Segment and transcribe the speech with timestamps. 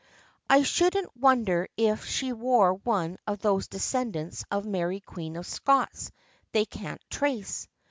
[0.49, 6.11] I shouldn't wonder if she were one of those descendants of Mary Queen of Scots
[6.53, 7.67] they can't trace.